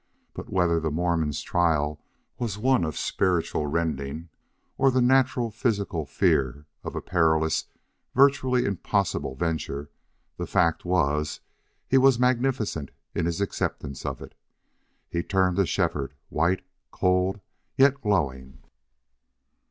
But 0.33 0.49
whether 0.49 0.79
the 0.79 0.89
Mormon's 0.89 1.43
trial 1.43 1.99
was 2.39 2.57
one 2.57 2.83
of 2.83 2.97
spiritual 2.97 3.67
rending 3.67 4.29
or 4.75 4.89
the 4.89 4.99
natural 4.99 5.51
physical 5.51 6.07
fear 6.07 6.65
of 6.83 6.95
a 6.95 7.03
perilous, 7.03 7.67
virtually 8.15 8.65
impossible 8.65 9.35
venture, 9.35 9.91
the 10.37 10.47
fact 10.47 10.85
was 10.85 11.39
he 11.87 11.99
was 11.99 12.17
magnificent 12.17 12.89
in 13.13 13.27
his 13.27 13.41
acceptance 13.41 14.03
of 14.03 14.23
it. 14.23 14.33
He 15.07 15.21
turned 15.21 15.57
to 15.57 15.67
Shefford, 15.67 16.15
white, 16.29 16.63
cold, 16.91 17.39
yet 17.77 18.01
glowing. 18.01 18.57